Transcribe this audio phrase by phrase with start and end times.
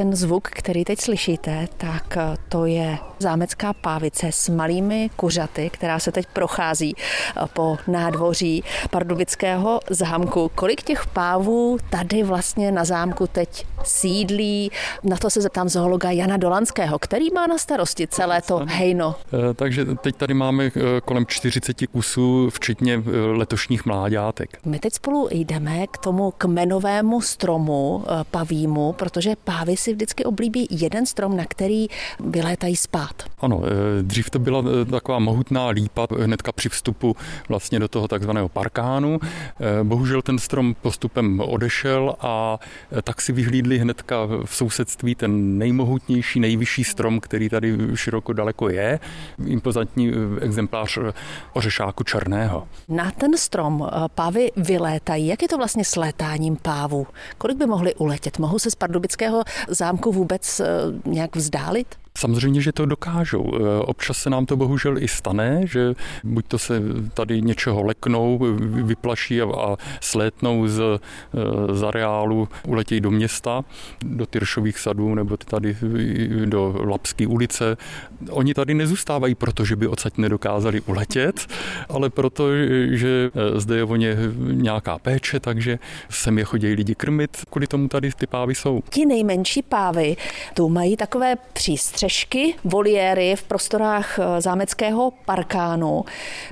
[0.00, 2.18] ten zvuk, který teď slyšíte, tak
[2.50, 6.94] to je zámecká pávice s malými kuřaty, která se teď prochází
[7.52, 10.50] po nádvoří pardubického zámku.
[10.54, 14.70] Kolik těch pávů tady vlastně na zámku teď sídlí?
[15.04, 19.14] Na to se zeptám zoologa Jana Dolanského, který má na starosti celé to hejno.
[19.54, 20.70] Takže teď tady máme
[21.04, 24.50] kolem 40 kusů, včetně letošních mláďátek.
[24.66, 31.06] My teď spolu jdeme k tomu kmenovému stromu pavímu, protože pávy si vždycky oblíbí jeden
[31.06, 31.86] strom, na který
[32.40, 33.22] vylétají spát.
[33.40, 33.62] Ano,
[34.02, 37.16] dřív to byla taková mohutná lípa hnedka při vstupu
[37.48, 39.20] vlastně do toho takzvaného parkánu.
[39.82, 42.58] Bohužel ten strom postupem odešel a
[43.04, 49.00] tak si vyhlídli hnedka v sousedství ten nejmohutnější, nejvyšší strom, který tady široko daleko je,
[49.46, 50.98] impozantní exemplář
[51.52, 52.68] ořešáku černého.
[52.88, 55.26] Na ten strom pávy vylétají.
[55.26, 57.06] Jak je to vlastně s létáním pávů?
[57.38, 58.38] Kolik by mohli uletět?
[58.38, 60.60] Mohou se z pardubického zámku vůbec
[61.04, 61.99] nějak vzdálit?
[62.20, 63.52] Samozřejmě, že to dokážou.
[63.54, 66.82] E, občas se nám to bohužel i stane, že buď to se
[67.14, 70.98] tady něčeho leknou, vyplaší a slétnou z, e,
[71.74, 73.64] z areálu, uletějí do města,
[74.04, 75.76] do Tyršových sadů nebo tady
[76.44, 77.76] do Lapské ulice.
[78.30, 81.46] Oni tady nezůstávají, protože by odsaď nedokázali uletět,
[81.88, 82.44] ale proto,
[82.90, 85.78] že e, zde je o ně nějaká péče, takže
[86.10, 88.82] sem je chodí lidi krmit, kvůli tomu tady ty pávy jsou.
[88.90, 90.16] Ti nejmenší pávy
[90.54, 96.04] tu mají takové přístřeší střešky, voliéry v prostorách eh, zámeckého parkánu.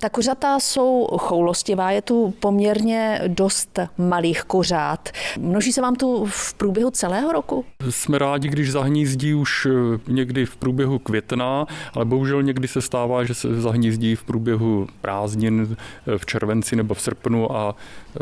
[0.00, 5.08] Ta kuřata jsou choulostivá, je tu poměrně dost malých kuřat.
[5.38, 7.64] Množí se vám tu v průběhu celého roku?
[7.90, 13.24] Jsme rádi, když zahnízdí už eh, někdy v průběhu května, ale bohužel někdy se stává,
[13.24, 17.76] že se zahnízdí v průběhu prázdnin eh, v červenci nebo v srpnu a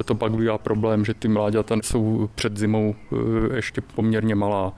[0.04, 2.94] to pak bývá problém, že ty mláďata jsou před zimou
[3.54, 4.72] ještě poměrně malá.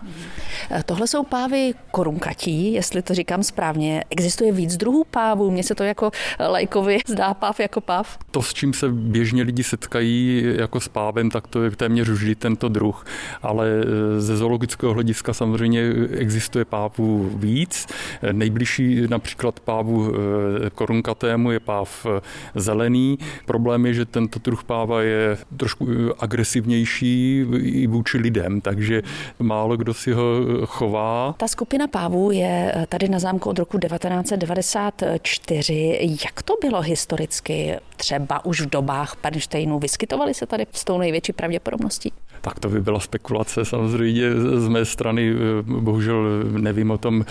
[0.86, 4.04] Tohle jsou pávy korunka platí, jestli to říkám správně.
[4.10, 5.50] Existuje víc druhů pávů?
[5.50, 6.10] Mně se to jako
[6.48, 8.18] lajkovi zdá páv jako páv.
[8.30, 12.34] To, s čím se běžně lidi setkají jako s pávem, tak to je téměř vždy
[12.34, 13.04] tento druh.
[13.42, 15.80] Ale e, ze zoologického hlediska samozřejmě
[16.18, 17.86] existuje pávů víc.
[18.32, 22.06] Nejbližší například pávu e, korunkatému je páv
[22.54, 23.18] zelený.
[23.46, 25.86] Problém je, že tento druh páva je trošku
[26.18, 29.02] agresivnější i vůči lidem, takže
[29.38, 30.24] málo kdo si ho
[30.66, 31.34] chová.
[31.38, 35.98] Ta skupina pávů je eh, tady na zámku od roku 1994.
[36.24, 37.76] Jak to bylo historicky?
[37.96, 42.12] Třeba už v dobách Pernsteinů vyskytovali se tady s tou největší pravděpodobností?
[42.40, 44.22] Tak to by byla spekulace samozřejmě
[44.56, 45.32] z mé strany.
[45.32, 47.28] Eh, bohužel nevím o tom, eh,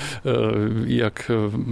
[0.85, 1.31] jak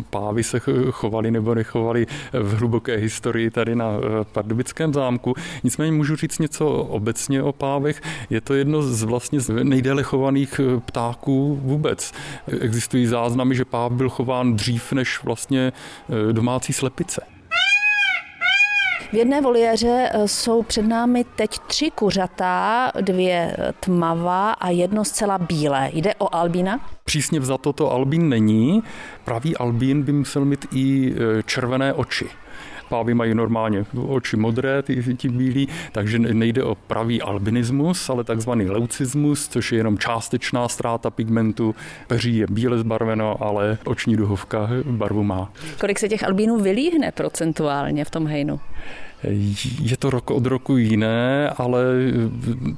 [0.09, 0.59] pávy se
[0.91, 3.91] chovali nebo nechovali v hluboké historii tady na
[4.31, 5.33] Pardubickém zámku.
[5.63, 8.01] Nicméně můžu říct něco obecně o pávech.
[8.29, 12.13] Je to jedno z vlastně nejdéle chovaných ptáků vůbec.
[12.61, 17.21] Existují záznamy, že páv byl chován dřív než vlastně e, domácí slepice.
[19.11, 25.37] V jedné voliéře e, jsou před námi teď tři kuřata, dvě tmavá a jedno zcela
[25.37, 25.89] bílé.
[25.93, 26.79] Jde o albína?
[27.03, 28.83] Přísně vzato to albín není.
[29.25, 32.29] Pravý albín by musel mít i e, červené oči.
[32.91, 38.69] Pávy mají normálně oči modré, ty, ty bílí, takže nejde o pravý albinismus, ale takzvaný
[38.69, 41.75] leucismus, což je jenom částečná ztráta pigmentu.
[42.07, 45.51] Peří je bíle zbarveno, ale oční duhovka barvu má.
[45.79, 48.59] Kolik se těch albínů vylíhne procentuálně v tom hejnu?
[49.81, 51.83] Je to rok od roku jiné, ale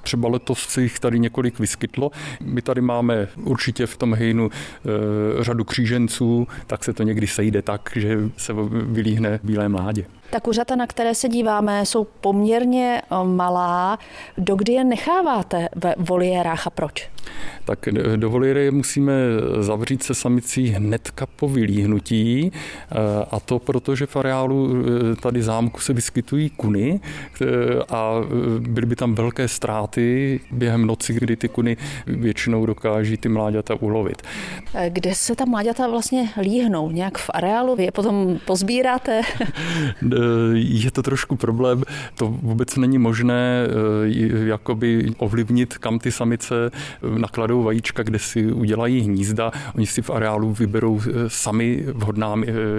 [0.01, 2.11] třeba letos se jich tady několik vyskytlo.
[2.41, 7.61] My tady máme určitě v tom hejnu e, řadu kříženců, tak se to někdy sejde
[7.61, 10.05] tak, že se vylíhne bílé mládě.
[10.29, 13.99] Ta kuřata, na které se díváme, jsou poměrně eh, malá.
[14.37, 17.09] Dokdy je necháváte ve voliérách a proč?
[17.65, 17.79] Tak
[18.15, 19.13] do voliéry musíme
[19.59, 22.95] zavřít se samicí hnedka po vylíhnutí eh,
[23.31, 26.99] a to proto, že v areálu eh, tady zámku se vyskytují kuny
[27.89, 28.13] a
[28.59, 31.77] byly by tam velké ztráty během noci, kdy ty kuny
[32.07, 34.21] většinou dokáží ty mláďata ulovit.
[34.89, 36.91] Kde se ta mláďata vlastně líhnou?
[36.91, 37.75] Nějak v areálu?
[37.75, 39.21] Vy je potom pozbíráte?
[40.53, 41.83] je to trošku problém.
[42.15, 48.51] To vůbec není možné eh, jakoby ovlivnit, kam ty samice eh, nakladou vajíčka, kde si
[48.51, 49.51] udělají hnízda.
[49.75, 52.35] Oni si v areálu vyberou eh, sami vhodná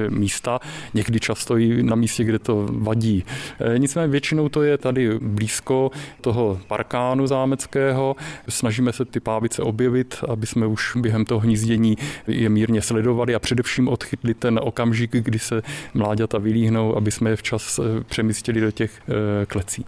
[0.08, 0.61] místa,
[0.94, 3.25] někdy často i na místě, kde to vadí.
[3.79, 8.17] Nicméně většinou to je tady blízko toho parkánu zámeckého.
[8.49, 11.96] Snažíme se ty pávice objevit, aby jsme už během toho hnízdění
[12.26, 15.62] je mírně sledovali a především odchytli ten okamžik, kdy se
[15.94, 19.87] mláďata vylíhnou, aby jsme je včas eh, přemístili do těch eh, klecí.